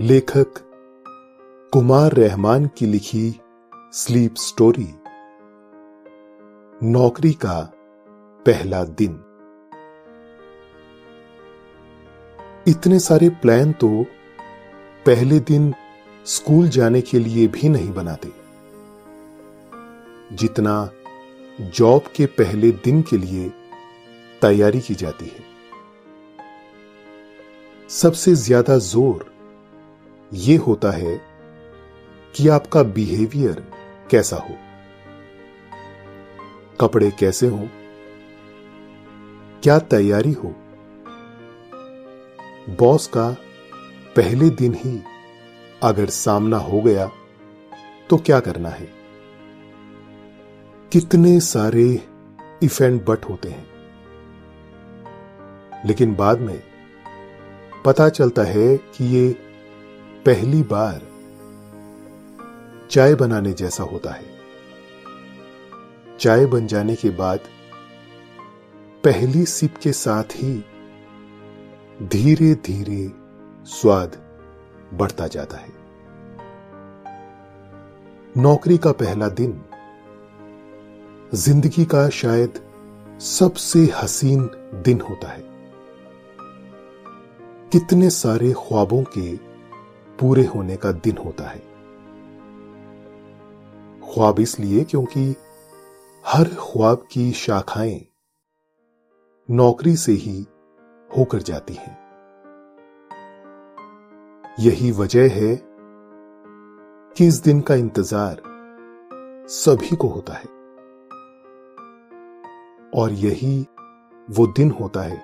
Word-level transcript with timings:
लेखक 0.00 0.58
कुमार 1.72 2.12
रहमान 2.12 2.66
की 2.78 2.86
लिखी 2.86 3.40
स्लीप 3.92 4.34
स्टोरी। 4.34 4.86
नौकरी 6.82 7.32
का 7.32 7.60
पहला 8.46 8.82
दिन। 8.84 9.14
इतने 12.68 12.98
सारे 12.98 13.28
प्लान 13.28 13.72
तो 13.72 13.88
पहले 15.06 15.40
दिन 15.40 15.72
स्कूल 16.26 16.68
जाने 16.68 17.00
के 17.00 17.18
लिए 17.18 17.46
भी 17.46 17.68
नहीं 17.68 17.92
बनाते। 17.92 18.32
जितना 20.36 20.76
जॉब 21.60 22.12
के 22.16 22.26
पहले 22.26 22.70
दिन 22.70 23.02
के 23.02 23.16
लिए 23.16 23.48
तैयारी 24.42 24.80
की 24.80 24.94
जाती 24.94 25.26
है। 25.26 25.44
सबसे 27.90 28.34
ज़्यादा 28.34 28.78
ज़ोर 28.78 29.37
ये 30.32 30.56
होता 30.56 30.90
है 30.90 31.20
कि 32.34 32.48
आपका 32.48 32.82
बिहेवियर 32.82 33.72
कैसा 34.10 34.36
हो। 34.36 34.54
कपड़े 36.80 37.10
कैसे 37.10 37.46
हो? 37.46 37.68
क्या 39.62 39.78
तैयारी 39.78 40.32
हो? 40.32 40.54
बॉस 42.78 43.06
का 43.06 43.30
पहले 44.16 44.50
दिन 44.50 44.74
ही 44.74 45.02
अगर 45.82 46.06
सामना 46.06 46.56
हो 46.56 46.80
गया 46.80 47.10
तो 48.10 48.16
क्या 48.16 48.40
करना 48.40 48.68
है? 48.68 48.88
कितने 50.92 51.40
सारे 51.40 52.06
इफेंट 52.62 53.06
बट 53.06 53.24
होते 53.24 53.48
हैं। 53.48 53.66
लेकिन 55.86 56.14
बाद 56.14 56.40
में 56.40 56.62
पता 57.84 58.08
चलता 58.08 58.42
है 58.42 58.76
कि 58.76 59.16
ये 59.16 59.47
पहली 60.26 60.62
बार 60.62 61.00
चाय 62.90 63.14
बनाने 63.14 63.52
जैसा 63.52 63.82
होता 63.82 64.10
है। 64.10 64.24
चाय 66.20 66.46
बन 66.46 66.66
जाने 66.66 66.94
के 66.96 67.10
बाद 67.10 67.40
पहली 69.04 69.44
सिप 69.46 69.76
के 69.76 69.92
साथ 69.92 70.24
ही 70.24 70.64
धीरे 72.02 72.54
धीरे 72.54 73.12
स्वाद 73.66 74.16
बढ़ता 74.94 75.26
जाता 75.26 75.56
है। 75.56 75.72
नौकरी 78.36 78.78
का 78.78 78.92
पहला 78.92 79.28
दिन 79.28 79.60
ज़िंदगी 81.34 81.84
का 81.84 82.08
शायद 82.08 82.60
सबसे 83.20 83.78
हसीन 83.78 84.50
दिन 84.74 85.00
होता 85.00 85.28
है। 85.28 85.44
कितने 87.72 88.10
सारे 88.10 88.52
ख्वाबों 88.52 89.02
के 89.02 89.47
पूरे 90.20 90.44
होने 90.44 90.76
का 90.76 90.92
दिन 90.92 91.16
होता 91.16 91.44
है। 91.44 91.58
ख्वाब 94.08 94.40
इसलिए 94.40 94.84
क्योंकि 94.84 95.36
हर 96.26 96.48
ख्वाब 96.48 97.06
की 97.12 97.32
शाखाएँ 97.32 98.04
नौकरी 99.50 99.96
से 99.96 100.12
ही 100.12 100.46
होकर 101.10 101.42
जाती 101.42 101.74
हैं। 101.74 101.96
यही 104.60 104.92
वजह 104.92 105.22
है 105.22 105.54
कि 107.16 107.26
इस 107.26 107.42
दिन 107.42 107.60
का 107.60 107.74
इंतज़ार 107.74 108.42
सभी 109.48 109.96
को 109.96 110.08
होता 110.08 110.32
है। 110.32 110.56
और 112.94 113.12
यही 113.12 113.66
वो 114.30 114.46
दिन 114.46 114.70
होता 114.70 115.02
है 115.02 115.22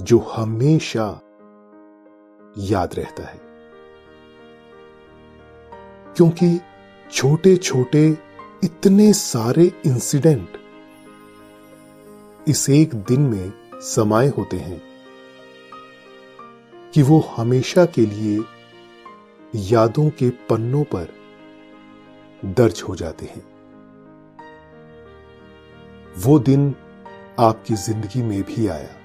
जो 0.00 0.18
हमेशा 0.18 1.20
याद 2.58 2.94
रहता 2.94 3.22
है। 3.22 3.45
क्योंकि 6.16 6.60
छोटे 7.12 7.56
छोटे 7.56 8.18
इतने 8.64 9.12
सारे 9.12 9.72
इंसिडेंट 9.86 10.48
इस 12.48 12.70
एक 12.70 12.94
दिन 12.94 13.20
में 13.20 13.52
समाये 13.74 14.28
होते 14.28 14.56
हैं 14.56 14.82
कि 16.94 17.02
वो 17.02 17.20
हमेशा 17.20 17.84
के 17.84 18.06
लिए 18.06 18.40
यादों 19.54 20.10
के 20.10 20.30
पन्नों 20.30 20.84
पर 20.84 21.08
दर्ज 22.44 22.82
हो 22.88 22.96
जाते 22.96 23.26
हैं। 23.26 23.42
वो 26.18 26.38
दिन 26.38 26.74
आपकी 27.38 27.74
ज़िंदगी 27.74 28.22
में 28.22 28.42
भी 28.42 28.66
आया। 28.66 28.96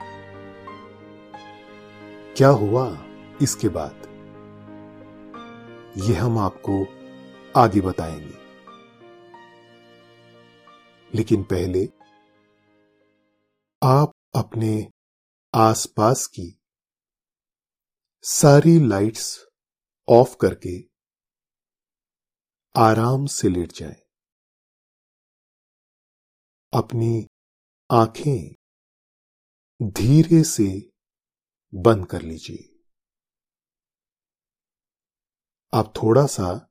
क्या 2.38 2.50
हुआ 2.50 2.98
इसके 3.42 3.70
बाद? 3.70 3.96
यह 5.98 6.24
हम 6.24 6.38
आपको 6.38 7.01
आगे 7.58 7.82
बताएँगे 7.82 8.42
लेकिन 11.16 11.44
पहले 11.44 11.86
आप 13.84 14.12
अपने 14.36 14.92
आसपास 15.56 16.28
की 16.28 16.60
सारी 18.22 18.88
लाइट्स 18.88 19.46
ऑफ़ 20.10 20.36
करके 20.42 20.90
आराम 22.76 23.26
से 23.26 23.50
लेट 23.50 23.72
जाएँ। 23.72 23.96
अपनी 26.74 27.28
आँखें 27.92 28.56
धीरे 29.84 30.44
से 30.44 30.90
बंद 31.76 32.06
कर 32.06 32.22
लीजिए 32.22 32.80
आप 35.74 35.94
थोड़ा 35.98 36.26
सा 36.26 36.71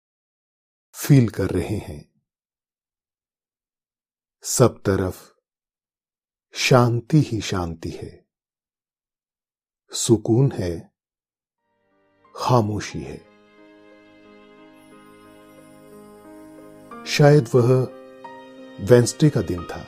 फील 0.93 1.29
कर 1.29 1.49
रहे 1.49 1.77
हैं। 1.77 2.21
सब 4.43 4.81
तरफ़ 4.81 5.31
शांति 6.53 7.17
ही 7.17 7.41
शांति 7.41 7.89
है। 7.89 8.25
सुकून 9.93 10.51
है, 10.51 10.93
खामोशी 12.35 12.99
है। 12.99 13.17
शायद 17.05 17.49
वह 17.55 17.83
वेंसडे 18.79 19.29
का 19.29 19.41
दिन 19.41 19.63
था। 19.63 19.87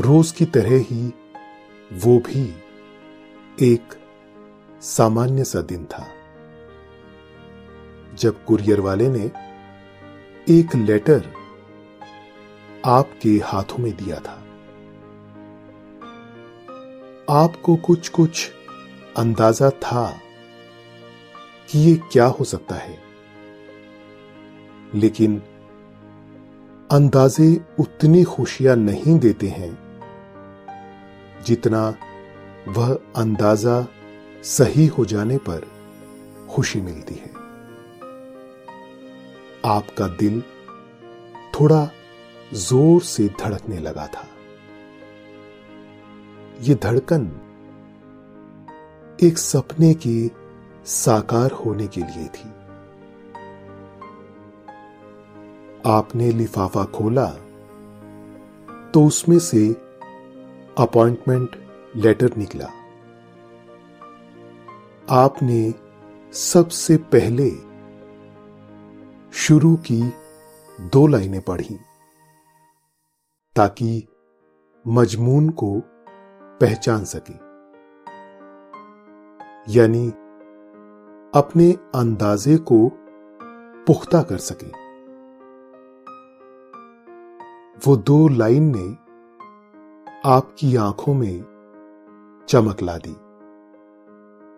रोज 0.00 0.32
की 0.32 0.46
तरह 0.46 0.78
ही 0.78 1.08
वो 1.92 2.18
भी 2.18 2.62
एक 3.62 3.88
सामान्य 4.82 5.44
सा 5.44 5.60
दिन 5.60 5.86
था। 5.86 6.17
जब 8.18 8.44
कुरियर 8.44 8.80
वाले 8.80 9.08
ने 9.08 9.30
एक 10.48 10.74
लेटर 10.76 11.32
आपके 12.86 13.28
हाथों 13.44 13.78
में 13.78 13.92
दिया 13.96 14.16
था, 14.16 14.44
आपको 17.30 17.76
कुछ 17.76 18.08
कुछ 18.08 18.50
अंदाज़ा 19.16 19.70
था 19.70 20.20
कि 21.70 21.78
ये 21.78 21.94
क्या 22.12 22.26
हो 22.26 22.44
सकता 22.44 22.74
है। 22.74 22.98
लेकिन 24.94 25.42
अंदाजे 26.90 27.60
उतनी 27.80 28.24
खुशियाँ 28.24 28.76
नहीं 28.76 29.18
देते 29.18 29.48
हैं 29.48 29.72
जितना 31.46 31.94
वह 32.68 32.98
अंदाज़ा 33.16 33.86
सही 34.42 34.86
हो 34.86 35.04
जाने 35.04 35.38
पर 35.38 35.66
खुशी 36.50 36.80
मिलती 36.80 37.14
है। 37.14 37.37
आपका 39.64 40.06
दिल 40.16 40.40
थोड़ा 41.54 41.88
ज़ोर 42.52 43.00
से 43.02 43.26
धड़कने 43.40 43.78
लगा 43.78 44.06
था। 44.06 44.26
यह 46.62 46.78
धड़कन 46.82 47.26
एक 49.22 49.38
सपने 49.38 49.92
के 50.06 50.30
साकार 50.86 51.50
होने 51.54 51.86
के 51.86 52.00
लिए 52.00 52.28
थी। 52.28 52.48
आपने 55.86 56.30
लिफाफा 56.32 56.84
खोला 56.94 57.26
तो 58.94 59.04
उसमें 59.06 59.38
से 59.38 59.66
अपॉइंटमेंट 60.78 61.56
लेटर 61.96 62.36
निकला। 62.36 62.68
आपने 65.14 65.74
सबसे 66.32 66.96
पहले 67.12 67.50
शुरू 69.48 69.76
की 69.76 70.12
दो 70.80 71.06
लाइनें 71.06 71.42
पढ़ी, 71.42 71.78
ताकि 73.56 74.08
मजमून 74.88 75.50
को 75.50 75.82
पहचान 76.60 77.04
सके। 77.04 77.32
यानी 79.72 80.08
अपने 81.34 81.72
अंदाजे 81.94 82.56
को 82.56 82.92
पुख्ता 83.86 84.22
कर 84.22 84.36
सके। 84.36 84.66
वो 87.86 87.96
दो 87.96 88.28
लाइन 88.28 88.72
ने 88.76 88.92
आपकी 90.28 90.76
आँखों 90.76 91.14
में 91.14 91.44
चमक 92.48 92.82
ला 92.82 92.98
दी 92.98 93.14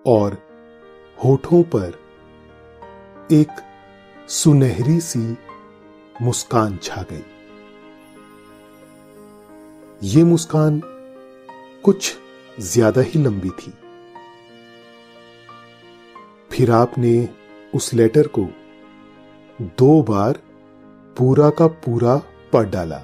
और 0.07 0.39
होठों 1.25 1.63
पर 1.63 1.99
एक 3.33 3.49
सुनहरी 4.31 5.01
सी 5.01 5.37
मुस्कान 6.23 6.77
छा 6.83 7.03
गई। 7.03 7.23
ये 10.09 10.23
मुस्कान 10.25 10.81
कुछ 11.85 12.17
ज़्यादा 12.61 13.01
ही 13.01 13.23
लंबी 13.23 13.51
थी। 13.51 13.73
फिर 16.51 16.71
आपने 16.71 17.13
उस 17.75 17.93
लेटर 17.95 18.27
को 18.29 18.47
दो 19.79 20.03
बार 20.03 20.39
पूरा 21.17 21.49
का 21.51 21.67
पूरा 21.67 22.15
पढ़ 22.53 22.69
डाला। 22.71 23.03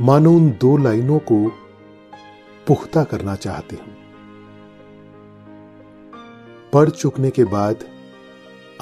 मानो 0.00 0.32
उन 0.32 0.50
दो 0.60 0.76
लाइनों 0.76 1.18
को 1.18 1.40
पुख्ता 2.66 3.04
करना 3.04 3.34
चाहते 3.36 3.76
हूँ। 3.76 3.96
पढ़ 6.72 6.90
चुकने 6.90 7.30
के 7.30 7.44
बाद 7.44 7.84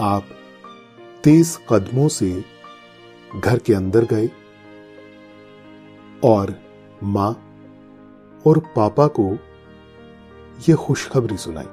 आप 0.00 0.28
तेज 1.24 1.58
कदमों 1.70 2.08
से 2.08 2.44
घर 3.36 3.58
के 3.58 3.74
अंदर 3.74 4.04
गए 4.04 4.30
और 6.24 6.60
माँ 7.02 7.32
और 8.46 8.58
पापा 8.58 9.06
को 9.06 9.38
यह 10.68 10.74
खुशखबरी 10.76 11.36
सुनाई। 11.36 11.64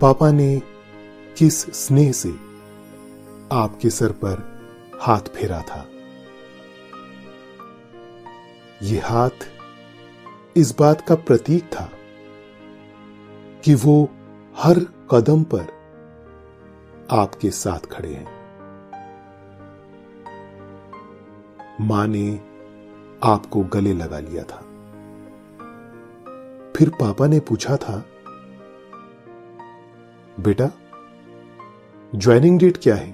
पापा 0.00 0.30
ने 0.32 0.62
किस 1.38 1.86
स्नेह 1.86 2.12
से 2.12 2.30
आपके 3.52 3.90
सर 3.90 4.12
पर 4.12 4.54
हाथ 5.00 5.20
फेरा 5.20 5.62
था? 5.62 5.88
यह 8.82 9.08
हाथ 9.08 9.30
इस 10.56 10.78
बात 10.78 11.08
का 11.08 11.14
प्रतीक 11.14 11.64
था 11.64 11.90
कि 13.64 13.74
वो 13.74 14.08
हर 14.56 14.78
कदम 15.10 15.42
पर 15.44 15.66
आपके 17.10 17.50
साथ 17.50 17.86
खड़े 17.86 18.12
हैं। 18.14 18.32
माँ 21.80 22.06
ने 22.06 22.40
आपको 23.22 23.62
गले 23.64 23.92
लगा 23.92 24.18
लिया 24.18 24.42
था। 24.42 24.60
फिर 26.76 26.90
पापा 26.90 27.26
ने 27.26 27.40
पूछा 27.40 27.76
था, 27.76 28.04
बेटा 30.40 30.70
ज्वाइनिंग 32.14 32.58
डेट 32.58 32.76
क्या 32.76 32.94
है? 32.94 33.10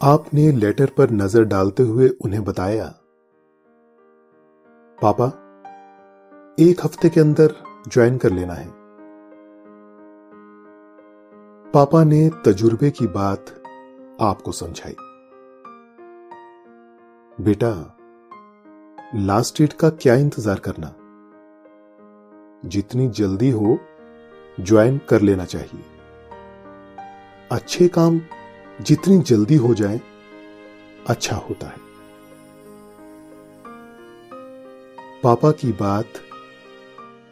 आपने 0.00 0.50
लेटर 0.52 0.90
पर 0.98 1.10
नज़र 1.10 1.44
डालते 1.44 1.82
हुए 1.82 2.08
उन्हें 2.08 2.44
बताया, 2.44 2.86
पापा 4.98 5.32
एक 6.60 6.80
हफ़्ते 6.84 7.08
के 7.08 7.20
अंदर 7.20 7.54
ज्वाइन 7.88 8.18
कर 8.18 8.30
लेना 8.30 8.54
है। 8.54 8.68
पापा 11.72 12.04
ने 12.04 12.30
तजुर्बे 12.44 12.90
की 12.90 13.06
बात 13.06 13.62
आपको 14.20 14.52
समझाई। 14.52 14.94
बेटा 17.40 17.96
लास्ट 19.14 19.58
डेट 19.58 19.72
का 19.72 19.90
क्या 19.90 20.14
इंतज़ार 20.14 20.58
करना? 20.58 20.94
जितनी 22.68 23.08
जल्दी 23.08 23.50
हो, 23.50 23.78
ज्वाइन 24.60 25.00
कर 25.08 25.20
लेना 25.20 25.44
चाहिए। 25.44 25.84
अच्छे 27.52 27.88
काम 27.88 28.20
जितनी 28.80 29.18
जल्दी 29.18 29.56
हो 29.56 29.74
जाए 29.74 30.00
अच्छा 31.06 31.36
होता 31.36 31.66
है। 31.66 31.82
पापा 35.22 35.50
की 35.50 35.72
बात 35.72 36.06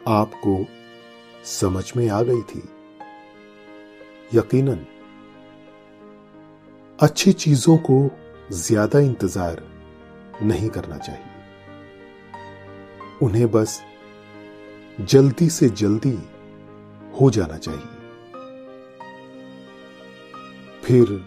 आपको 0.07 0.65
समझ 1.45 1.91
में 1.97 2.07
आ 2.09 2.21
गई 2.21 2.41
थी। 2.41 2.63
यकीनन, 4.33 4.85
अच्छी 6.99 7.33
चीज़ों 7.33 7.77
को 7.77 8.09
ज़्यादा 8.51 8.99
इंतज़ार 8.99 9.63
नहीं 10.43 10.69
करना 10.69 10.97
चाहिए। 10.97 11.31
उन्हें 13.21 13.49
बस 13.51 13.81
जल्दी 15.01 15.49
से 15.49 15.69
जल्दी 15.71 16.17
हो 17.13 17.29
जाना 17.29 17.57
चाहिए। 17.57 17.91
फिर 20.83 21.19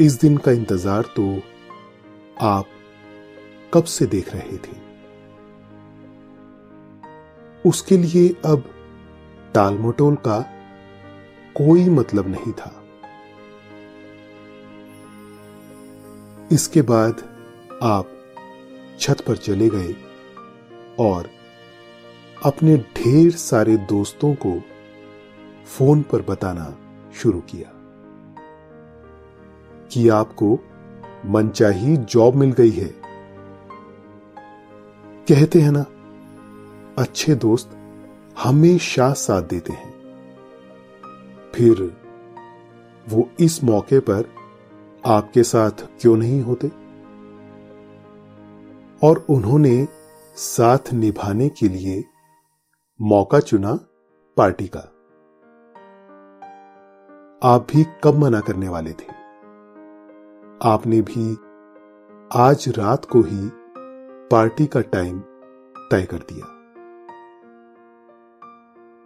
इस 0.00 0.20
दिन 0.20 0.36
का 0.36 0.52
इंतज़ार 0.52 1.02
तो 1.16 1.24
आप 2.40 2.66
कब 3.74 3.84
से 3.84 4.06
देख 4.06 4.34
रहे 4.34 4.56
थे? 4.58 4.85
उसके 7.66 7.96
लिए 7.96 8.28
अब 8.44 8.64
टाल 9.54 9.78
मटोल 9.78 10.14
का 10.14 10.40
कोई 11.56 11.88
मतलब 11.88 12.28
नहीं 12.28 12.52
था। 12.52 12.82
इसके 16.52 16.82
बाद 16.82 17.22
आप 17.82 18.08
छत 19.00 19.20
पर 19.20 19.36
चले 19.36 19.68
गए 19.68 19.94
और 20.98 21.30
अपने 22.44 22.76
ढेर 22.76 23.30
सारे 23.30 23.76
दोस्तों 23.76 24.34
को 24.34 24.60
फ़ोन 25.66 26.02
पर 26.02 26.22
बताना 26.22 26.76
शुरू 27.14 27.40
किया 27.40 27.72
कि 29.92 30.08
आपको 30.08 30.58
मनचाही 31.26 31.96
जॉब 31.96 32.34
मिल 32.34 32.52
गई 32.52 32.70
है। 32.70 32.88
कहते 35.28 35.60
हैं 35.60 35.70
ना 35.70 35.84
अच्छे 36.98 37.34
दोस्त 37.34 37.70
हमेशा 38.42 39.12
साथ 39.12 39.42
देते 39.42 39.72
हैं। 39.72 39.96
फिर 41.54 41.96
वो 43.08 43.30
इस 43.40 43.64
मौके 43.64 43.98
पर 43.98 44.28
आपके 45.06 45.42
साथ 45.42 45.70
क्यों 45.70 46.16
नहीं 46.16 46.42
होते? 46.42 46.68
और 49.06 49.26
उन्होंने 49.28 49.88
साथ 50.36 50.92
निभाने 50.92 51.48
के 51.48 51.68
लिए 51.68 52.04
मौका 53.02 53.40
चुना 53.40 53.78
पार्टी 54.36 54.70
का। 54.76 54.92
आप 57.42 57.66
भी 57.72 57.84
कब 58.04 58.14
मना 58.14 58.40
करने 58.40 58.68
वाले 58.68 58.92
थे? 58.92 59.16
आपने 60.64 61.00
भी 61.00 61.36
आज 62.34 62.68
रात 62.68 63.04
को 63.04 63.20
ही 63.20 63.50
पार्टी 64.30 64.66
का 64.66 64.80
टाइम 64.80 65.20
तय 65.90 66.02
कर 66.02 66.18
दिया। 66.18 66.55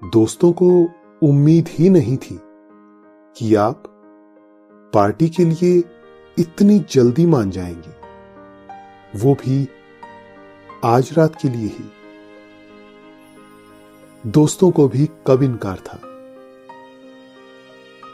दोस्तों 0.05 0.53
को 0.53 0.91
उम्मीद 1.23 1.69
ही 1.69 1.91
नहीं 1.91 2.17
थी 2.17 2.41
कि 3.37 3.55
आप 3.55 3.83
पार्टी 4.95 5.29
के 5.29 5.45
लिए 5.45 5.85
इतनी 6.39 6.79
जल्दी 6.79 7.27
मान 7.27 7.51
जाएँगे। 7.51 7.91
वो 9.19 9.35
भी 9.35 9.69
आज 10.85 11.15
रात 11.19 11.37
के 11.43 11.49
लिए 11.49 11.67
ही। 11.67 11.93
दोस्तों 14.27 14.71
को 14.71 14.89
भी 14.89 15.09
कब 15.27 15.43
इनकार 15.43 15.77
था? 15.77 16.01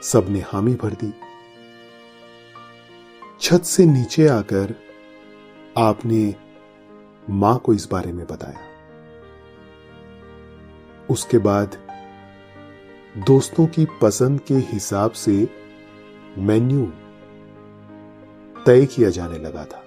सबने 0.03 0.41
हामी 0.41 0.75
भर 0.75 0.91
दी। 0.91 1.15
छत 3.41 3.63
से 3.63 3.87
नीचे 3.87 4.29
आकर 4.29 4.75
आपने 5.79 6.35
माँ 7.31 7.59
को 7.59 7.75
इस 7.75 7.89
बारे 7.91 8.13
में 8.13 8.27
बताया। 8.27 8.76
उसके 11.11 11.39
बाद, 11.39 11.77
दोस्तों 13.19 13.67
की 13.67 13.87
पसंद 14.03 14.41
के 14.41 14.55
हिसाब 14.55 15.11
से 15.11 15.49
मेन्यू 16.39 16.87
तय 18.67 18.87
किया 18.87 19.11
जाने 19.11 19.39
लगा 19.39 19.65
था। 19.65 19.83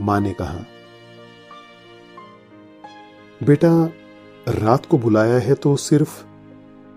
माँ 0.00 0.20
ने 0.20 0.32
कहा, 0.32 0.58
बेटा, 3.42 3.90
रात 4.48 4.86
को 4.86 4.98
बुलाया 4.98 5.38
है 5.38 5.54
तो 5.54 5.76
सिर्फ़ 5.76 6.24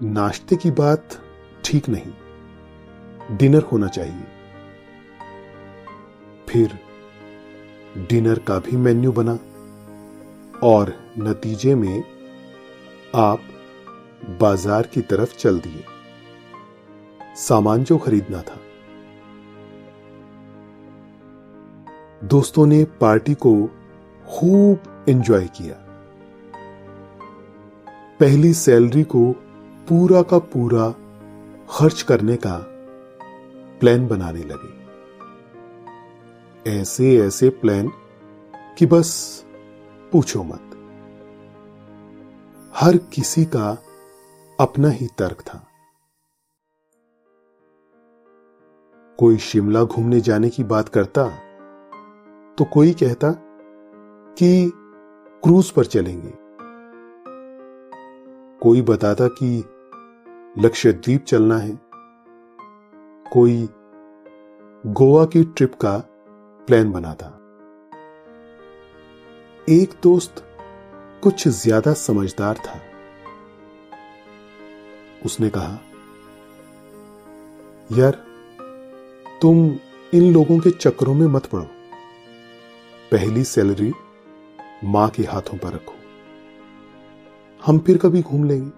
नाश्ते 0.04 0.56
की 0.56 0.72
बात 0.72 1.18
ठीक 1.66 1.90
नहीं, 1.90 3.38
डिनर 3.38 3.64
होना 3.64 3.88
चाहिए। 3.88 4.24
फिर 6.50 6.80
डिनर 8.10 8.40
का 8.40 8.58
भी 8.60 8.78
मेन्यू 8.78 9.12
बना। 9.12 9.38
और 10.64 10.94
नतीजे 11.20 11.76
में 11.76 12.04
आप 13.16 13.42
बाज़ार 14.42 14.88
की 14.88 15.02
तरफ़ 15.02 15.36
चल 15.36 15.60
दिए। 15.60 15.84
सामान 17.36 17.84
जो 17.84 17.98
खरीदना 17.98 18.42
था। 18.42 18.58
दोस्तों 22.24 22.66
ने 22.66 22.84
पार्टी 22.84 23.34
को 23.34 23.54
खूब 24.30 25.06
एंजॉय 25.10 25.48
किया। 25.48 25.76
पहली 28.20 28.54
सैलरी 28.54 29.04
को 29.04 29.32
पूरा 29.90 30.22
का 30.22 30.38
पूरा 30.38 30.90
खर्च 31.70 32.02
करने 32.02 32.36
का 32.36 32.58
प्लान 33.80 34.08
बनाने 34.08 34.44
लगे। 34.44 34.82
ऐसे 36.72 37.18
ऐसे 37.18 37.50
प्लान 37.50 37.92
कि 38.78 38.86
बस 38.86 39.10
पूछो 40.12 40.44
मत। 40.44 40.68
हर 42.76 42.98
किसी 42.98 43.46
का 43.46 43.78
अपना 44.60 44.90
ही 44.90 45.08
तर्क 45.08 45.42
था। 45.42 45.68
कोई 49.20 49.38
शिमला 49.38 49.84
घूमने 49.84 50.22
जाने 50.22 50.50
की 50.50 50.64
बात 50.64 50.90
करता 50.90 51.28
तो 52.58 52.66
कोई 52.66 52.92
कहता 52.94 53.32
कि 54.38 54.72
क्रूज 55.44 55.70
पर 55.72 55.86
चलेंगे। 55.86 56.34
कोई 58.60 58.82
बताता 58.82 59.28
कि 59.28 59.58
लक्षद्वीप 60.58 61.24
चलना 61.24 61.58
है। 61.58 61.80
कोई 63.34 63.70
गोवा 64.86 65.26
की 65.26 65.44
ट्रिप 65.44 65.74
का 65.76 65.98
प्लान 66.68 66.92
बना 66.92 67.14
था 67.14 67.38
एक 69.70 69.90
दोस्त 70.04 70.44
कुछ 71.24 71.48
ज़्यादा 71.48 71.94
समझदार 71.94 72.58
था। 72.58 72.80
उसने 75.26 75.50
कहा, 75.50 75.80
यार, 77.92 78.12
तुम 79.42 79.76
इन 80.14 80.34
लोगों 80.34 80.60
के 80.60 80.72
चक्रों 80.72 81.14
में 81.14 81.28
मत 81.28 81.46
पड़ो। 81.46 81.64
पहली 83.12 83.44
सैलरी 83.44 83.92
माँ 84.84 85.10
के 85.10 85.24
हाथों 85.24 85.58
पर 85.58 85.74
रखो। 85.74 85.96
हम 87.66 87.80
फिर 87.80 87.98
कभी 87.98 88.22
घूम 88.22 88.44
लेंगे। 88.44 88.72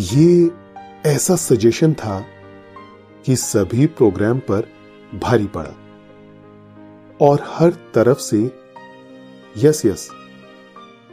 ये 0.00 0.50
ऐसा 1.06 1.36
सजेशन 1.36 1.94
था 1.94 2.20
कि 3.26 3.36
सभी 3.36 3.86
प्रोग्राम 3.86 4.38
पर 4.38 4.68
भारी 5.14 5.46
पड़ा। 5.46 5.74
और 7.22 7.44
हर 7.46 7.70
तरफ़ 7.70 8.18
से 8.18 8.60
यस 9.56 9.86
यस 9.86 10.10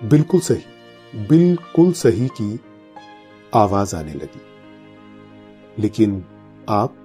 बिल्कुल 0.04 0.40
सही 0.40 0.64
बिल्कुल 1.28 1.92
सही 1.94 2.28
की 2.28 2.60
आवाज़ 3.54 3.96
आने 3.96 4.14
लगी। 4.14 4.42
लेकिन 5.80 6.26
आप 6.70 6.96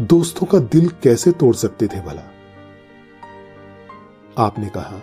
दोस्तों 0.00 0.46
का 0.46 0.58
दिल 0.58 0.88
कैसे 0.88 1.32
तोड़ 1.32 1.54
सकते 1.54 1.86
थे 1.86 2.00
भला? 2.00 2.22
आपने 4.38 4.66
कहा, 4.68 5.02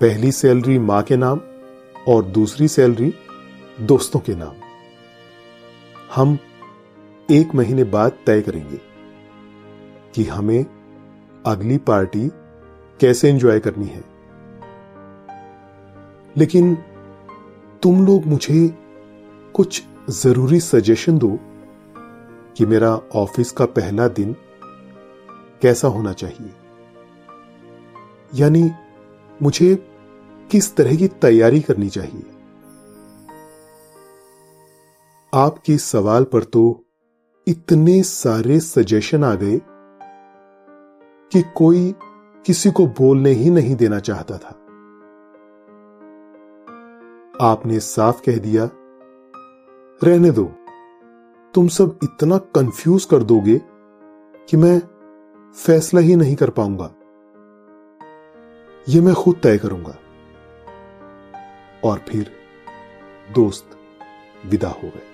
पहली 0.00 0.32
सैलरी 0.32 0.78
माँ 0.78 1.02
के 1.02 1.16
नाम 1.16 1.40
और 2.08 2.24
दूसरी 2.24 2.68
सैलरी 2.68 3.14
दोस्तों 3.80 4.20
के 4.20 4.34
नाम। 4.34 4.54
हम 6.14 6.38
एक 7.30 7.54
महीने 7.54 7.84
बाद 7.84 8.12
तय 8.26 8.40
करेंगे। 8.42 8.93
कि 10.14 10.24
हमें 10.24 10.66
अगली 11.46 11.78
पार्टी 11.78 12.28
कैसे 13.00 13.30
एंजॉय 13.30 13.60
करनी 13.60 13.86
है। 13.86 14.04
लेकिन 16.36 16.74
तुम 17.82 18.06
लोग 18.06 18.26
मुझे 18.26 18.78
कुछ 19.54 19.82
ज़रूरी 20.10 20.60
सजेशन 20.60 21.18
दो 21.18 21.38
कि 22.56 22.66
मेरा 22.66 23.00
ऑफ़िस 23.14 23.52
का 23.52 23.66
पहला 23.66 24.08
दिन 24.08 24.36
कैसा 25.62 25.88
होना 25.88 26.12
चाहिए। 26.12 26.50
यानी 28.34 28.70
मुझे 29.42 29.86
किस 30.50 30.76
तरह 30.76 30.96
की 30.96 31.08
तैयारी 31.08 31.60
करनी 31.60 31.88
चाहिए। 31.88 32.22
आपके 35.34 35.78
सवाल 35.78 36.24
पर 36.24 36.44
तो 36.44 36.84
इतने 37.48 38.02
सारे 38.02 38.60
सजेशन 38.60 39.24
आ 39.24 39.34
गए 39.34 39.60
कि 41.34 41.42
कोई 41.42 41.94
किसी 42.46 42.70
को 42.70 42.86
बोलने 42.86 43.30
ही 43.30 43.50
नहीं 43.50 43.76
देना 43.76 44.00
चाहता 44.00 44.38
था। 44.38 44.60
आपने 47.40 47.80
साफ़ 47.80 48.22
कह 48.22 48.38
दिया, 48.38 48.70
रहने 50.04 50.30
दो। 50.30 50.52
तुम 51.54 51.68
सब 51.68 51.98
इतना 52.02 52.38
कंफ्यूज 52.38 53.04
कर 53.04 53.22
दोगे 53.22 53.60
कि 54.48 54.56
मैं 54.56 54.82
फैसला 55.52 56.00
ही 56.00 56.16
नहीं 56.16 56.36
कर 56.36 56.50
पाऊँगा। 56.50 56.94
यह 58.88 59.02
मैं 59.02 59.14
खुद 59.14 59.40
तय 59.42 59.58
करूँगा। 59.58 59.96
और 61.84 61.98
फिर 61.98 62.32
दोस्त 63.34 63.78
विदा 64.46 64.68
हो 64.68 64.88
गए। 64.88 65.10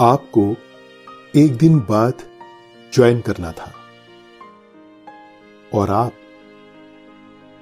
आपको 0.00 0.56
एक 1.36 1.56
दिन 1.56 1.78
बाद 1.78 2.14
ज्वाइन 2.94 3.20
करना 3.20 3.52
था। 3.52 3.74
और 5.74 5.90
आप 5.90 6.12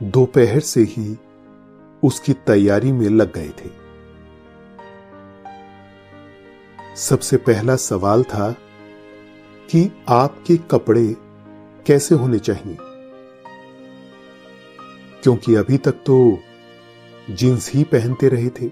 दोपहर 0.03 0.61
से 0.61 0.81
ही 0.81 1.19
उसकी 2.05 2.33
तैयारी 2.33 2.93
में 2.93 3.09
लग 3.09 3.33
गए 3.35 3.49
थे। 3.49 3.71
सबसे 6.97 7.37
पहला 7.37 7.77
सवाल 7.77 8.23
था 8.23 8.53
कि 9.71 9.93
आपके 10.09 10.57
कपड़े 10.57 11.17
कैसे 11.87 12.15
होने 12.15 12.39
चाहिए? 12.39 12.77
क्योंकि 15.23 15.55
अभी 15.55 15.79
तक 15.79 15.93
तो 15.93 16.39
जींस 17.31 17.73
ही 17.75 17.85
पहनते 17.85 18.29
रहे 18.29 18.49
थे। 18.49 18.71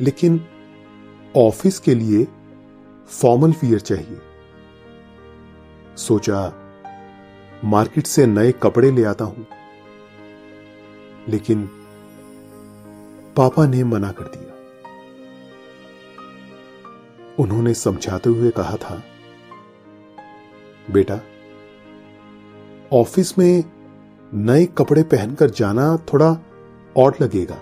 लेकिन 0.00 0.46
ऑफ़िस 1.36 1.78
के 1.78 1.94
लिए 1.94 2.26
फॉर्मल 3.08 3.50
वियर 3.50 3.80
चाहिए। 3.80 4.18
सोचा, 5.96 6.52
मार्केट 7.64 8.06
से 8.06 8.26
नए 8.26 8.52
कपड़े 8.52 8.90
ले 8.90 9.04
आता 9.04 9.24
हूँ। 9.24 9.46
लेकिन 11.28 11.70
पापा 13.36 13.66
ने 13.66 13.84
मना 13.84 14.12
कर 14.12 14.24
दिया। 14.24 14.54
उन्होंने 17.38 17.74
समझाते 17.74 18.30
हुए 18.30 18.50
कहा 18.50 18.76
था, 18.76 19.02
बेटा, 20.90 21.20
ऑफ़िस 22.92 23.38
में 23.38 23.64
नए 24.34 24.64
कपड़े 24.66 25.02
पहनकर 25.02 25.50
जाना 25.50 25.96
थोड़ा 25.96 26.38
और 26.96 27.16
लगेगा, 27.20 27.58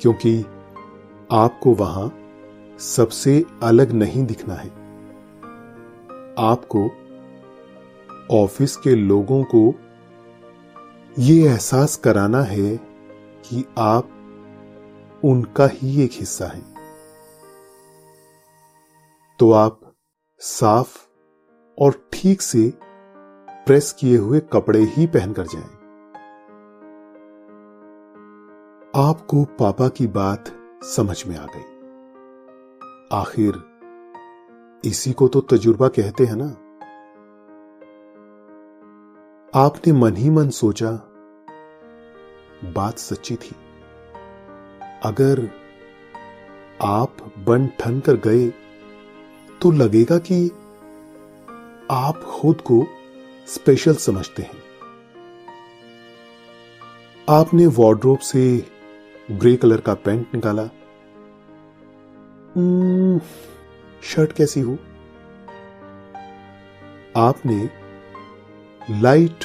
क्योंकि 0.00 0.44
आपको 1.32 1.74
वहाँ 1.74 2.25
सबसे 2.78 3.44
अलग 3.62 3.92
नहीं 3.92 4.26
दिखना 4.26 4.54
है। 4.54 4.68
आपको, 6.38 6.90
ऑफ़िस 8.30 8.76
के 8.76 8.94
लोगों 8.94 9.44
को 9.44 9.74
यह 11.18 11.50
एहसास 11.50 11.96
कराना 11.96 12.42
है 12.42 12.76
कि 13.44 13.64
आप 13.78 14.08
उनका 15.24 15.68
ही 15.72 16.04
एक 16.04 16.10
हिस्सा 16.12 16.46
हैं। 16.46 16.74
तो 19.38 19.52
आप 19.52 19.80
साफ़ 20.38 20.96
और 21.78 22.08
ठीक 22.12 22.42
से 22.42 22.72
प्रेस 23.50 23.92
किए 23.92 24.16
हुए 24.16 24.40
कपड़े 24.40 24.80
ही 24.80 25.06
पहनकर 25.06 25.46
जाएँ। 25.46 25.76
आपको 29.08 29.44
पापा 29.44 29.88
की 29.88 30.06
बात 30.06 30.44
समझ 30.82 31.26
में 31.26 31.36
आ 31.38 31.46
गई। 31.46 31.75
आखिर 33.12 33.54
इसी 34.84 35.12
को 35.12 35.28
तो 35.28 35.40
तजुर्बा 35.40 35.88
कहते 35.88 36.24
हैं 36.24 36.36
ना? 36.36 36.46
आपने 39.54 39.92
मन 39.92 40.16
ही 40.16 40.30
मन 40.30 40.48
सोचा, 40.50 40.90
बात 42.64 42.98
सच्ची 42.98 43.36
थी। 43.36 43.54
अगर 45.04 45.50
आप 46.82 47.16
बन 47.38 47.66
ठन 47.80 48.00
कर 48.00 48.16
गए 48.16 48.48
तो 49.62 49.70
लगेगा 49.70 50.18
कि 50.18 50.48
आप 51.90 52.22
खुद 52.22 52.60
को 52.60 52.86
स्पेशल 53.46 53.94
समझते 53.94 54.42
हैं। 54.42 54.62
आपने 57.28 57.66
वार्ड्रोब 57.66 58.18
से 58.18 58.66
ग्रे 59.30 59.56
कलर 59.56 59.80
का 59.80 59.94
पैंट 59.94 60.34
निकाला 60.34 60.68
शर्ट 64.04 64.32
कैसी 64.32 64.60
हो? 64.60 64.78
आपने 67.16 67.70
लाइट 68.90 69.44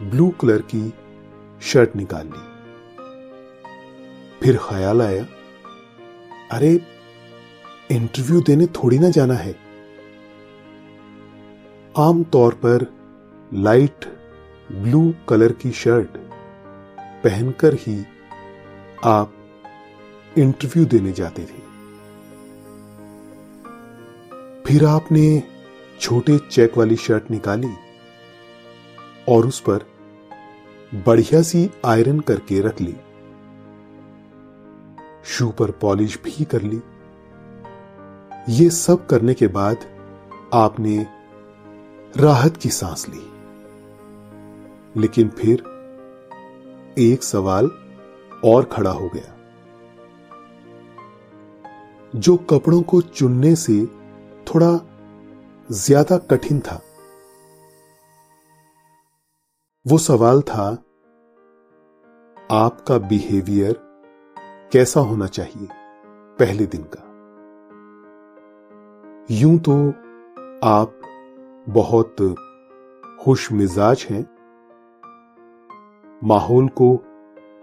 ब्लू 0.00 0.30
कलर 0.30 0.58
की 0.58 0.94
शर्ट 1.62 1.96
निकाल 1.96 2.26
ली। 2.26 2.56
फिर 4.42 4.56
ख्याल 4.56 5.02
आया, 5.02 5.26
अरे, 6.52 6.80
इंटरव्यू 7.90 8.40
देने 8.40 8.66
थोड़ी 8.66 8.98
ना 8.98 9.10
जाना 9.10 9.34
है। 9.34 9.56
आमतौर 11.98 12.54
पर 12.54 12.94
लाइट 13.54 14.04
ब्लू 14.72 15.14
कलर 15.28 15.52
की 15.52 15.70
शर्ट 15.70 16.08
पहनकर 17.24 17.74
ही 17.74 18.06
आप 19.04 19.34
इंटरव्यू 20.38 20.84
देने 20.84 21.12
जाते 21.12 21.42
थे। 21.42 21.65
फिर 24.66 24.84
आपने 24.84 25.42
छोटे 26.00 26.38
चेक 26.38 26.78
वाली 26.78 26.96
शर्ट 26.96 27.30
निकाली 27.30 27.74
और 29.28 29.46
उस 29.46 29.60
पर 29.60 29.84
बढ़िया 30.94 31.42
सी 31.42 31.70
आयरन 31.84 32.20
करके 32.20 32.60
रख 32.60 32.80
ली। 32.80 32.96
शू 35.24 35.48
पर 35.48 35.70
पॉलिश 35.70 36.18
भी 36.24 36.44
कर 36.44 36.62
ली। 36.62 36.80
ये 38.48 38.70
सब 38.70 39.06
करने 39.06 39.34
के 39.34 39.46
बाद 39.46 39.76
आपने 40.54 41.06
राहत 42.16 42.56
की 42.56 42.68
सांस 42.68 43.06
ली। 43.08 43.30
लेकिन 45.00 45.28
फिर 45.28 45.62
एक 46.98 47.22
सवाल 47.22 47.70
और 48.44 48.64
खड़ा 48.64 48.90
हो 48.90 49.08
गया। 49.08 49.38
जो 52.16 52.36
कपड़ों 52.36 52.82
को 52.82 53.00
चुनने 53.00 53.56
से 53.56 53.95
थोड़ा 54.48 54.70
ज़्यादा 55.68 56.16
कठिन 56.30 56.60
था। 56.60 56.80
वो 59.86 59.98
सवाल 59.98 60.40
था, 60.42 60.66
आपका 62.36 62.98
बिहेवियर 62.98 63.74
कैसा 64.72 65.00
होना 65.00 65.26
चाहिए 65.28 65.68
पहले 66.38 66.66
दिन 66.66 66.82
का? 66.86 67.02
यूँ 69.30 69.58
तो 69.58 69.76
आप 70.64 71.00
बहुत 71.68 72.16
खुश 73.20 73.50
मिजाज 73.52 74.06
हैं। 74.10 74.24
माहौल 76.22 76.68
को 76.80 76.88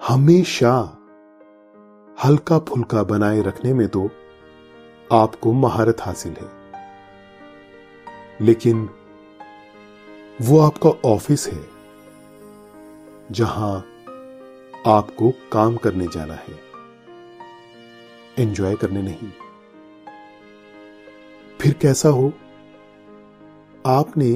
हमेशा 0.08 0.74
हल्का 2.17 2.60
फुल्का 2.60 3.04
बनाए 3.04 3.41
रखने 3.41 3.74
में 3.74 3.88
तो 3.88 4.10
आपको 5.12 5.54
महारत 5.54 6.02
हासिल 6.02 6.34
है। 6.34 6.62
लेकिन 8.41 8.89
वो 10.41 10.60
आपका 10.60 10.89
ऑफ़िस 11.06 11.48
है, 11.48 11.63
जहाँ 13.32 13.76
आपको 14.88 15.32
काम 15.52 15.76
करने 15.76 16.08
जाना 16.08 16.34
है। 16.34 16.60
एंजॉय 18.39 18.76
करने 18.76 19.02
नहीं। 19.02 19.30
फिर 21.62 21.74
कैसा 21.74 22.10
हो? 22.10 22.32
आपने 23.86 24.32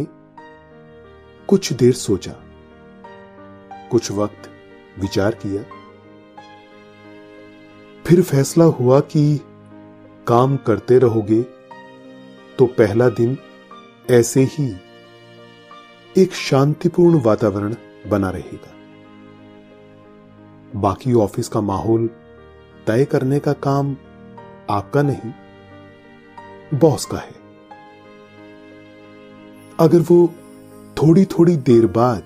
कुछ 1.47 1.73
देर 1.73 1.93
सोचा, 1.93 2.33
कुछ 3.91 4.11
वक्त 4.11 4.49
विचार 4.99 5.35
किया। 5.35 5.63
फिर 8.05 8.21
फैसला 8.21 8.65
हुआ 8.65 8.99
कि 8.99 9.41
काम 10.27 10.57
करते 10.57 10.97
रहोगे 10.97 11.41
तो 12.59 12.65
पहला 12.65 13.09
दिन 13.09 13.37
ऐसे 14.09 14.43
ही 14.43 14.75
एक 16.17 16.33
शांतिपूर्ण 16.33 17.21
वातावरण 17.21 17.75
बना 18.07 18.29
रहेगा। 18.29 18.73
बाकी 20.75 21.13
ऑफ़िस 21.13 21.47
का 21.47 21.61
माहौल 21.61 22.09
तय 22.87 23.05
करने 23.05 23.39
का 23.39 23.53
काम 23.53 23.95
आपका 24.69 25.01
नहीं, 25.01 25.31
बॉस 26.79 27.05
का 27.05 27.17
है। 27.17 27.35
अगर 29.79 29.99
वो 29.99 30.33
थोड़ी 30.97 31.25
थोड़ी 31.25 31.55
देर 31.55 31.87
बाद 31.87 32.23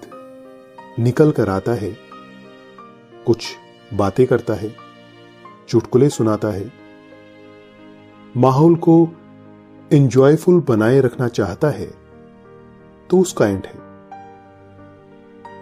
निकल 0.99 1.31
कर 1.31 1.49
आता 1.49 1.71
है, 1.71 1.97
कुछ 3.25 3.47
बातें 3.93 4.27
करता 4.27 4.53
है, 4.53 4.75
चुटकुले 5.69 6.09
सुनाता 6.09 6.47
है, 6.47 6.71
माहौल 8.37 8.75
को 8.75 9.07
इंजॉयफुल 9.91 10.59
बनाए 10.61 10.99
रखना 10.99 11.27
चाहता 11.27 11.69
है 11.69 11.87
तो 13.09 13.19
उसका 13.19 13.47
एंड 13.47 13.65
है। 13.65 13.79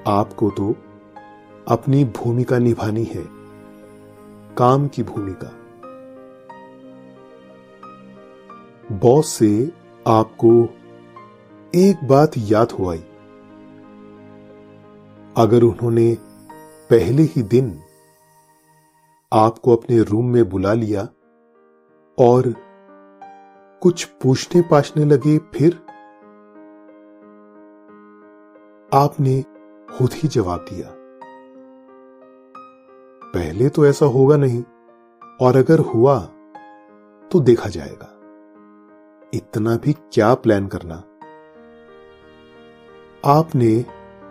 आपको 0.07 0.49
तो 0.49 0.75
अपनी 1.67 2.03
भूमिका 2.05 2.57
निभानी 2.57 3.03
है, 3.03 3.23
काम 4.57 4.87
की 4.87 5.03
भूमिका। 5.03 5.51
बॉस 8.97 9.33
से 9.33 9.71
आपको 10.07 10.51
एक 11.75 12.07
बात 12.07 12.31
याद 12.37 12.71
हो 12.71 12.89
आई। 12.89 13.03
अगर 15.37 15.63
उन्होंने 15.63 16.17
पहले 16.89 17.23
ही 17.23 17.41
दिन 17.41 17.79
आपको 19.31 19.75
अपने 19.75 20.01
रूम 20.03 20.29
में 20.29 20.49
बुला 20.49 20.73
लिया 20.73 21.07
और 22.17 22.53
कुछ 23.81 24.03
पूछने 24.21 24.61
पाछने 24.61 25.05
लगे 25.05 25.37
फिर? 25.37 25.73
आपने 28.93 29.41
खुद 29.97 30.13
ही 30.13 30.27
जवाब 30.27 30.65
दिया। 30.69 30.89
पहले 33.33 33.69
तो 33.69 33.85
ऐसा 33.85 34.05
होगा 34.05 34.37
नहीं, 34.37 34.63
और 35.41 35.55
अगर 35.55 35.79
हुआ 35.79 36.19
तो 37.31 37.39
देखा 37.39 37.69
जाएगा। 37.69 38.15
इतना 39.33 39.75
भी 39.75 39.93
क्या 39.93 40.33
प्लान 40.33 40.67
करना? 40.67 40.95
आपने 43.25 43.85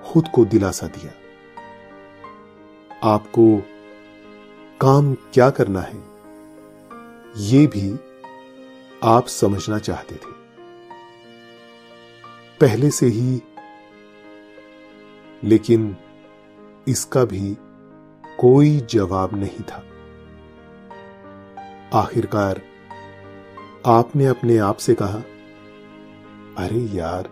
खुद 0.04 0.28
को 0.34 0.44
दिलासा 0.44 0.86
दिया। 0.86 1.12
आपको 3.04 3.46
काम 4.80 5.14
क्या 5.32 5.50
करना 5.50 5.80
है, 5.80 6.02
ये 7.36 7.66
भी 7.66 7.90
आप 9.04 9.26
समझना 9.26 9.78
चाहते 9.78 10.14
थे। 10.14 10.32
पहले 12.60 12.90
से 12.90 13.06
ही, 13.06 13.42
लेकिन 15.44 15.96
इसका 16.88 17.24
भी 17.24 17.56
कोई 18.38 18.80
जवाब 18.80 19.34
नहीं 19.34 19.60
था। 19.60 19.84
आखिरकार 21.94 22.62
आपने 23.86 24.26
अपने 24.26 24.58
आप 24.58 24.76
से 24.76 24.94
कहा, 24.94 25.18
अरे 26.58 26.80
यार, 26.80 27.22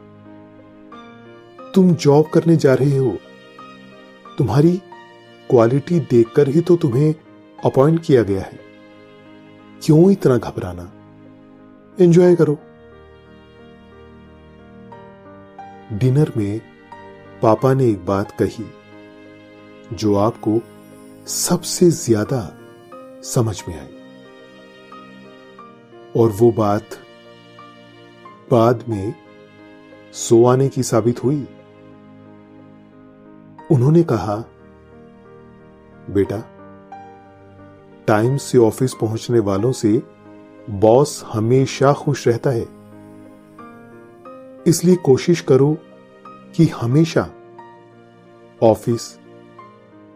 तुम 1.75 1.95
जॉब 1.95 2.27
करने 2.27 2.57
जा 2.57 2.75
रहे 2.75 2.97
हो। 2.97 3.17
तुम्हारी 4.39 4.83
क्वालिटी 5.51 6.01
देखकर 6.01 6.49
ही 6.49 6.61
तो 6.61 6.77
तुम्हें 6.77 7.15
अपॉइंट 7.65 8.05
किया 8.05 8.23
गया 8.23 8.41
है। 8.41 8.61
क्यों 9.83 10.11
इतना 10.11 10.37
घबराना? 10.37 10.93
एंजॉय 11.99 12.35
करो। 12.37 12.59
डिनर 15.93 16.33
में 16.37 16.61
पापा 17.43 17.73
ने 17.75 17.89
एक 17.91 18.05
बात 18.07 18.31
कही, 18.31 18.65
जो 19.93 20.15
आपको 20.15 20.61
सबसे 21.27 21.91
ज़्यादा 21.91 22.41
समझ 23.25 23.63
में 23.69 23.75
आई। 23.75 23.95
और 26.17 26.31
वो 26.31 26.51
बात 26.53 26.99
बाद 28.51 28.85
में 28.89 29.15
सो 30.15 30.45
आने 30.45 30.69
की 30.69 30.83
साबित 30.83 31.23
हुई। 31.25 31.47
उन्होंने 33.71 34.03
कहा, 34.03 34.37
बेटा 36.11 36.39
टाइम 38.09 38.37
से 38.37 38.59
ऑफ़िस 38.59 38.95
पहुँचने 38.95 39.39
वालों 39.39 39.73
से 39.73 40.03
बॉस 40.71 41.25
हमेशा 41.33 41.93
खुश 41.93 42.29
रहता 42.29 42.51
है। 42.51 42.69
इसलिए 44.67 44.97
कोशिश 44.97 45.41
करो 45.41 45.77
कि 46.29 46.67
हमेशा 46.67 47.31
ऑफ़िस 48.63 49.21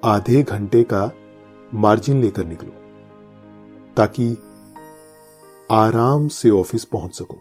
आधे 0.05 0.43
घंटे 0.43 0.83
का 0.83 1.11
मार्जिन 1.75 2.21
लेकर 2.21 2.45
निकलो, 2.45 2.71
ताकि 3.97 4.37
आराम 5.71 6.29
से 6.29 6.51
ऑफ़िस 6.51 6.85
पहुँच 6.85 7.15
सको। 7.15 7.37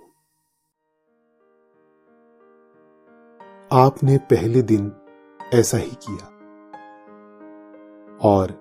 आपने 3.71 4.17
पहले 4.17 4.61
दिन 4.61 4.91
ऐसा 5.53 5.77
ही 5.77 5.91
किया 5.91 6.25
और 8.21 8.51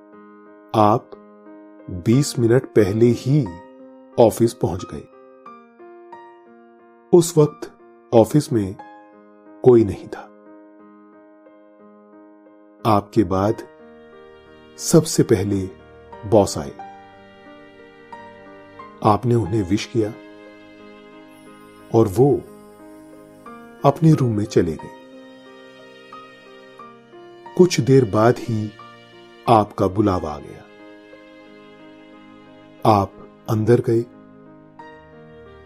आप 0.74 1.10
20 2.08 2.38
मिनट 2.38 2.64
पहले 2.64 3.06
ही 3.06 3.46
ऑफ़िस 4.18 4.54
पहुँच 4.54 4.84
गए 4.94 5.00
उस 7.18 7.38
वक्त 7.38 7.78
ऑफ़िस 8.14 8.52
में 8.52 8.76
कोई 9.64 9.84
नहीं 9.84 10.08
था। 10.08 10.20
आपके 12.86 13.24
बाद 13.24 13.68
सबसे 14.78 15.22
पहले 15.22 15.70
बॉस 16.28 16.58
आए। 16.58 16.72
आपने 19.04 19.34
उन्हें 19.34 19.62
विश 19.62 19.86
किया 19.86 20.10
और 21.94 22.08
वो 22.08 22.36
अपने 23.84 24.12
रूम 24.12 24.36
में 24.36 24.44
चले 24.44 24.72
गए। 24.72 24.90
कुछ 27.56 27.80
देर 27.80 28.04
बाद 28.04 28.34
ही 28.38 28.70
आपका 29.48 29.86
बुलावा 29.86 30.30
आ 30.30 30.38
गया। 30.38 30.64
आप 32.86 33.17
अंदर 33.48 33.80
गए। 33.80 34.04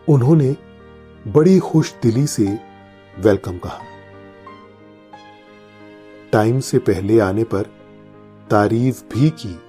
उन्होंने 0.08 0.56
बड़ी 1.30 1.58
खुश 1.58 1.94
दिली 2.02 2.26
से 2.26 2.60
वेलकम 3.18 3.58
कहा। 3.58 3.80
टाइम 6.32 6.60
से 6.60 6.78
पहले 6.78 7.20
आने 7.20 7.44
पर 7.44 7.62
तारीफ़ 8.50 9.04
भी 9.04 9.30
की। 9.30 9.60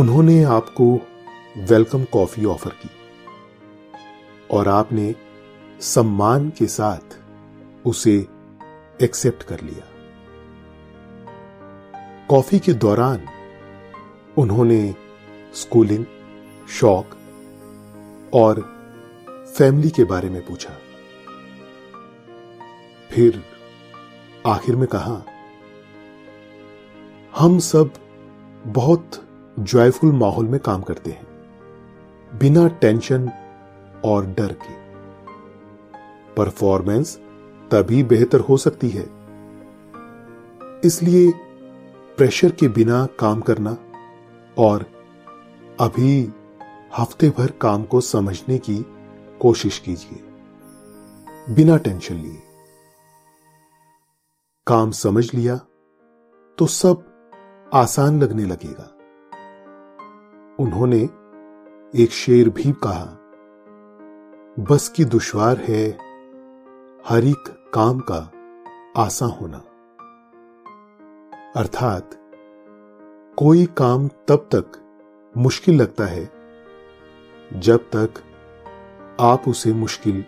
उन्होंने 0.00 0.44
आपको 0.44 1.06
वेलकम 1.58 2.04
कॉफ़ी 2.04 2.44
ऑफ़र 2.44 2.70
की। 2.70 2.90
और 4.50 4.68
आपने 4.68 5.14
सम्मान 5.80 6.50
के 6.50 6.66
साथ 6.66 7.18
उसे 7.86 8.26
एक्सेप्ट 9.02 9.42
कर 9.42 9.60
लिया। 9.60 9.84
कॉफ़ी 12.28 12.58
के 12.58 12.72
दौरान 12.72 13.26
उन्होंने 14.38 15.05
स्कूलिंग, 15.56 16.04
शौक 16.68 17.16
और 18.34 18.60
फैमिली 19.58 19.90
के 19.90 20.04
बारे 20.04 20.28
में 20.28 20.46
पूछा। 20.46 20.72
फिर 23.10 23.42
आखिर 24.46 24.76
में 24.76 24.86
कहा, 24.88 25.22
हम 27.36 27.58
सब 27.58 27.90
बहुत 28.66 29.24
जॉयफुल 29.58 30.12
माहौल 30.12 30.48
में 30.48 30.60
काम 30.60 30.82
करते 30.82 31.10
हैं, 31.10 31.26
बिना 32.38 32.66
टेंशन 32.68 33.30
और 34.04 34.26
डर 34.26 34.52
के। 34.52 34.74
परफॉर्मेंस 36.34 37.16
तभी 37.70 38.02
बेहतर 38.04 38.40
हो 38.40 38.56
सकती 38.56 38.88
है। 38.88 39.06
इसलिए 40.84 41.30
प्रेशर 42.16 42.50
के 42.50 42.68
बिना 42.68 43.06
काम 43.18 43.40
करना 43.40 43.76
और 44.58 44.95
अभी 45.80 46.32
हफ़्ते 46.98 47.30
भर 47.30 47.50
काम 47.50 47.82
को 47.84 48.00
समझने 48.00 48.58
की 48.58 48.76
कोशिश 49.40 49.78
कीजिए। 49.78 51.54
बिना 51.54 51.76
टेंशन 51.76 52.14
लिए। 52.14 52.42
काम 54.66 54.90
समझ 54.90 55.34
लिया 55.34 55.56
तो 56.58 56.66
सब 56.66 57.04
आसान 57.74 58.22
लगने 58.22 58.44
लगेगा। 58.44 58.88
उन्होंने 60.60 61.02
एक 61.94 62.10
शेर 62.10 62.48
भी 62.48 62.72
कहा, 62.72 63.04
बस 64.70 64.88
की 64.88 65.04
दुश्वार 65.04 65.56
है 65.58 65.90
हर 67.08 67.24
एक 67.24 67.70
काम 67.74 68.00
का 68.10 68.32
आसान 68.96 69.30
होना। 69.30 69.58
अर्थात 71.56 72.10
कोई 73.38 73.66
काम 73.66 74.08
तब 74.08 74.48
तक 74.54 74.82
मुश्किल 75.36 75.74
लगता 75.74 76.04
है। 76.04 76.32
जब 77.52 77.90
तक 77.96 78.14
आप 79.20 79.44
उसे 79.48 79.72
मुश्किल 79.72 80.24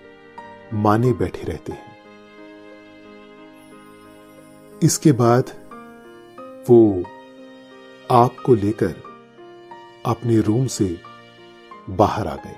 माने 0.75 1.13
बैठे 1.13 1.43
रहते 1.43 1.73
हैं। 1.73 1.99
इसके 4.83 5.13
बाद 5.13 5.43
वो 6.71 7.03
आपको 8.11 8.55
लेकर 8.55 8.95
अपने 10.07 10.41
रूम 10.41 10.67
से 10.67 11.01
बाहर 11.91 12.27
आ 12.27 12.37
गए। 12.37 12.57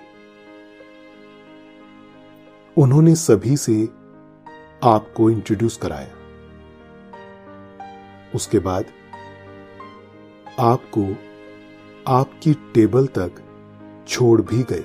उन्होंने 2.78 3.14
सभी 3.14 3.56
से 3.56 3.84
आपको 4.84 5.30
इंट्रोड्यूस 5.30 5.76
कराया। 5.76 6.16
उसके 8.34 8.58
बाद 8.58 8.84
आपको 10.60 11.29
आपकी 12.08 12.52
टेबल 12.74 13.06
तक 13.06 13.32
छोड़ 14.08 14.40
भी 14.42 14.62
गए। 14.62 14.84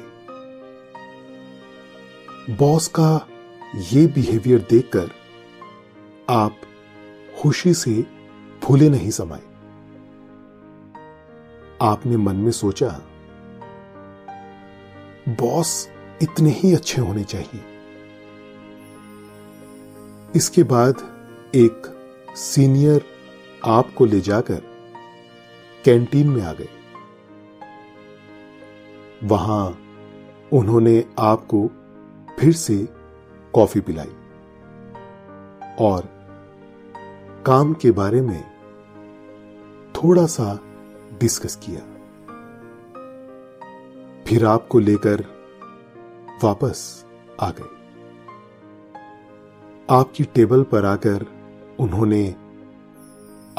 बॉस 2.56 2.88
का 2.88 3.28
ये 3.76 4.08
बिहेवियर 4.08 4.66
देखकर 4.70 5.12
आप 6.30 6.56
खुशी 7.42 7.74
से 7.74 8.06
फूले 8.64 8.90
नहीं 8.90 9.10
समाए 9.10 9.42
आपने 11.82 12.18
मन 12.18 12.36
में 12.36 12.52
सोचा, 12.52 12.90
बॉस 15.30 15.90
इतने 16.22 16.50
ही 16.50 16.74
अच्छे 16.74 17.02
होने 17.02 17.24
चाहिए। 17.24 17.64
इसके 20.36 20.64
बाद 20.64 20.96
एक 21.56 21.82
सीनियर 22.36 23.06
आपको 23.66 24.06
ले 24.06 24.20
जाकर 24.22 24.62
कैंटीन 25.86 26.30
में 26.30 26.42
आ 26.42 26.54
गए। 26.54 26.70
वहाँ 29.26 29.78
उन्होंने 30.54 31.06
आपको 31.20 31.68
फिर 32.40 32.54
से 32.54 32.88
कॉफ़ी 33.54 33.82
पिलाई। 33.82 34.12
और 35.80 36.02
काम 37.46 37.74
के 37.74 37.92
बारे 37.92 38.22
में 38.22 38.56
थोड़ा 39.92 40.26
सा 40.26 40.60
डिस्कस 41.20 41.56
किया। 41.56 41.80
फिर 44.28 44.46
आपको 44.46 44.80
लेकर 44.80 45.26
वापस 46.44 47.06
आ 47.42 47.50
गए। 47.50 47.76
आपकी 49.90 50.24
टेबल 50.24 50.64
पर 50.64 50.86
आकर 50.86 51.26
उन्होंने 51.80 52.30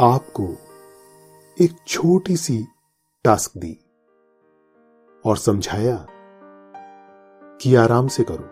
आपको 0.01 0.57
एक 1.61 1.77
छोटी 1.87 2.37
सी 2.37 2.67
टास्क 3.25 3.59
दी। 3.59 3.79
और 5.27 5.37
समझाया 5.37 6.07
कि 7.61 7.75
आराम 7.75 8.09
से 8.09 8.25
करो, 8.31 8.49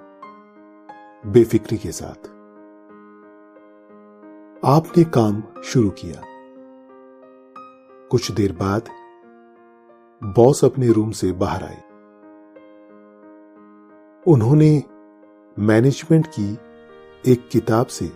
बेफिक्री 1.31 1.79
के 1.79 1.93
साथ। 1.93 2.27
आपने 4.67 5.05
काम 5.05 5.43
शुरू 5.65 5.91
किया। 5.91 6.23
कुछ 8.11 8.31
देर 8.31 8.53
बाद 8.53 8.89
बॉस 10.25 10.65
अपने 10.65 10.93
रूम 10.93 11.11
से 11.11 11.33
बाहर 11.33 11.63
आए। 11.63 11.83
उन्होंने 14.27 14.83
मैनेजमेंट 15.59 16.27
की 16.27 16.59
एक 17.33 17.49
किताब 17.49 17.87
से 17.87 18.13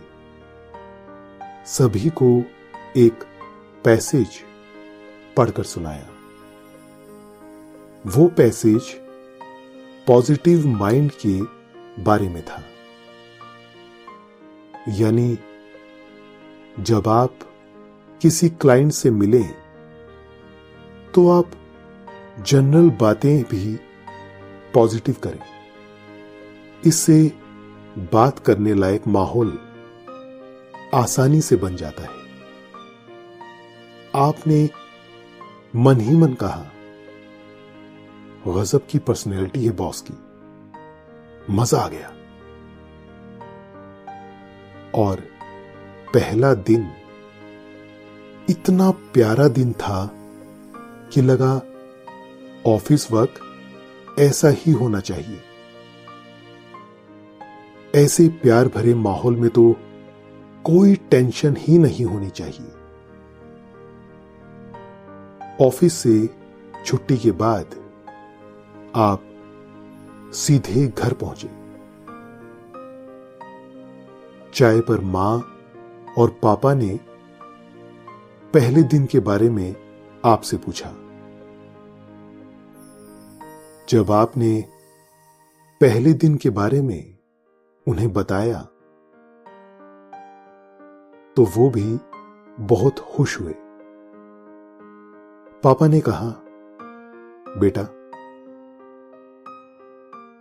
सभी 1.65 2.09
को 2.09 2.43
एक 2.97 3.23
पैसेज 3.85 4.29
पढ़कर 5.37 5.63
सुनाया। 5.63 6.18
वो 8.07 8.27
पैसेज 8.27 8.81
पॉजिटिव 10.07 10.67
माइंड 10.67 11.11
के 11.25 11.41
बारे 12.03 12.29
में 12.29 12.41
था। 12.45 12.63
यानी 14.89 15.37
जब 16.79 17.07
आप 17.07 17.39
किसी 18.21 18.49
क्लाइंट 18.49 18.91
से 18.91 19.11
मिले 19.11 19.43
तो 21.13 21.29
आप 21.29 21.51
जनरल 22.47 22.89
बातें 22.89 23.43
भी 23.43 23.75
पॉजिटिव 24.73 25.15
करें। 25.23 25.43
इससे 26.85 27.21
बात 28.13 28.39
करने 28.39 28.73
लायक 28.73 29.07
माहौल 29.07 29.57
आसानी 30.93 31.41
से 31.41 31.55
बन 31.55 31.75
जाता 31.75 32.03
है। 32.03 32.17
आपने 34.15 34.69
मन 35.75 35.99
ही 35.99 36.15
मन 36.15 36.33
कहा 36.33 36.65
गजब 38.47 38.87
की 38.89 38.99
पर्सनैलिटी 38.99 39.65
है 39.65 39.71
बॉस 39.71 40.05
की। 40.11 40.13
मज़ा 41.53 41.79
आ 41.79 41.87
गया। 41.87 42.13
और 44.95 45.19
पहला 46.13 46.53
दिन 46.53 46.91
इतना 48.49 48.91
प्यारा 48.91 49.47
दिन 49.47 49.73
था 49.73 50.11
कि 51.13 51.21
लगा 51.21 51.61
ऑफ़िस 52.65 53.11
वर्क 53.11 53.33
ऐसा 54.19 54.49
ही 54.49 54.71
होना 54.71 54.99
चाहिए। 54.99 55.41
ऐसे 57.95 58.27
प्यार 58.27 58.67
भरे 58.67 58.95
माहौल 58.95 59.35
में 59.35 59.49
तो 59.49 59.75
कोई 60.63 60.95
टेंशन 60.95 61.55
ही 61.59 61.77
नहीं 61.77 62.05
होनी 62.05 62.29
चाहिए। 62.29 62.71
ऑफ़िस 65.67 65.93
से 65.93 66.29
छुट्टी 66.85 67.17
के 67.17 67.31
बाद 67.31 67.78
आप 68.95 69.23
सीधे 70.33 70.87
घर 70.87 71.13
पहुँचे। 71.13 71.47
चाय 74.53 74.79
पर 74.79 74.99
माँ 74.99 75.39
और 76.17 76.29
पापा 76.43 76.73
ने 76.73 76.99
पहले 78.53 78.83
दिन 78.83 79.05
के 79.05 79.19
बारे 79.19 79.49
में 79.49 79.75
आपसे 80.25 80.57
पूछा। 80.57 80.89
जब 83.89 84.11
आपने 84.11 84.65
पहले 85.81 86.13
दिन 86.13 86.35
के 86.35 86.49
बारे 86.49 86.81
में 86.81 87.17
उन्हें 87.87 88.13
बताया 88.13 88.59
तो 91.35 91.45
वो 91.57 91.69
भी 91.69 91.99
बहुत 92.59 92.99
खुश 92.99 93.39
हुए। 93.39 93.53
पापा 95.63 95.87
ने 95.87 96.01
कहा, 96.01 96.29
बेटा 97.59 97.87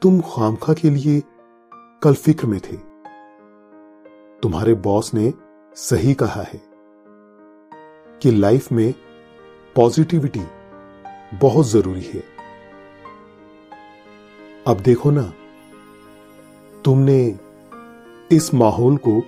तुम 0.02 0.20
खामखा 0.20 0.72
के 0.72 0.90
लिए 0.90 1.22
कल 2.02 2.14
फ़िक्र 2.14 2.46
में 2.46 2.60
थे। 2.60 2.76
तुम्हारे 4.42 4.74
बॉस 4.74 5.14
ने 5.14 5.34
सही 5.74 6.14
कहा 6.14 6.42
है 6.42 6.62
कि 8.22 8.30
लाइफ 8.30 8.72
में 8.72 8.94
पॉजिटिविटी 9.76 10.40
बहुत 11.34 11.66
ज़रूरी 11.66 12.02
है। 12.02 12.24
अब 14.66 14.80
देखो 14.80 15.10
ना, 15.10 15.32
तुमने 16.84 17.38
इस 18.32 18.54
माहौल 18.54 18.96
को 18.96 19.20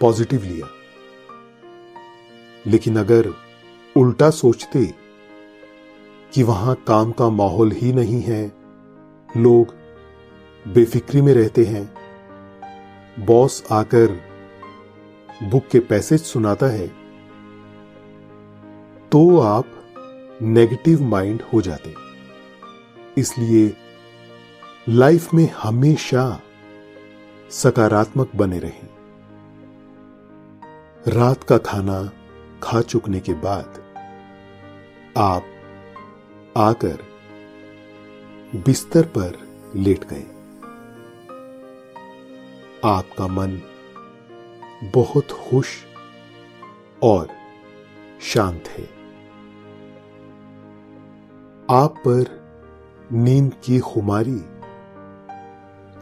पॉजिटिव 0.00 0.42
लिया। 0.42 0.66
लेकिन 2.66 2.96
अगर 2.96 3.34
उल्टा 3.96 4.30
सोचते 4.30 4.94
कि 6.34 6.42
वहाँ 6.42 6.74
काम 6.74 7.12
का 7.12 7.28
माहौल 7.30 7.72
ही 7.72 7.92
नहीं 7.92 8.22
है, 8.22 8.52
लोग 9.36 9.81
बेफिक्री 10.68 11.22
में 11.22 11.34
रहते 11.34 11.64
हैं। 11.64 11.94
बॉस 13.26 13.64
आकर 13.72 14.20
बुक 15.42 15.68
के 15.72 15.80
पैसेज 15.80 16.20
सुनाता 16.20 16.66
है। 16.66 16.88
तो 19.12 19.40
आप 19.40 19.66
नेगेटिव 20.42 21.02
माइंड 21.02 21.42
हो 21.42 21.60
जाते। 21.60 21.94
इसलिए 23.18 23.76
लाइफ 24.88 25.34
में 25.34 25.50
हमेशा 25.50 26.40
सकारात्मक 27.50 28.30
बने 28.36 28.58
रहें। 28.58 28.88
रात 31.08 31.44
का 31.44 31.58
खाना 31.58 32.10
खा 32.62 32.80
चुकने 32.80 33.20
के 33.20 33.32
बाद 33.32 33.82
आप 35.16 35.44
आकर 36.56 36.98
बिस्तर 38.56 39.02
पर 39.02 39.38
लेट 39.76 40.04
गए। 40.04 40.41
आपका 42.84 43.26
मन 43.26 43.62
बहुत 44.94 45.30
खुश 45.30 45.84
और 47.02 47.28
शांत 48.20 48.68
है। 48.68 48.84
आप 51.70 51.94
पर 51.98 52.42
नींद 53.12 53.54
की 53.64 53.78
खुमारी 53.78 54.40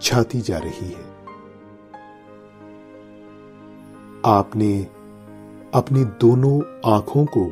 छाती 0.01 0.41
जा 0.41 0.59
रही 0.59 0.89
है। 0.89 1.11
आपने 4.27 4.83
अपनी 5.75 6.05
दोनों 6.05 6.81
आँखों 6.95 7.27
को 7.27 7.45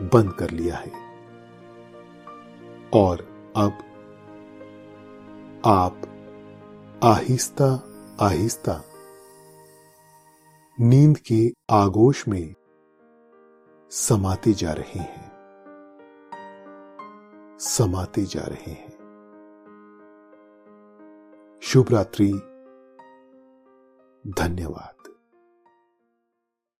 बंद 0.00 0.32
कर 0.32 0.50
लिया 0.50 0.76
है 0.76 0.92
और 2.94 3.28
अब 3.56 3.78
आप 5.64 6.02
आहिस्ता 7.04 7.82
आहिस्ता। 8.20 8.84
नींद 10.80 11.18
के 11.18 11.52
आगोश 11.70 12.28
में 12.28 12.54
समाते 13.90 14.52
जा 14.52 14.72
रहे 14.72 14.98
हैं। 14.98 15.30
समाते 17.58 18.22
जा 18.22 18.40
रहे 18.40 18.70
हैं। 18.70 18.90
शुभ 21.62 21.86
रात्रि। 21.90 22.32
धन्यवाद। 24.30 24.99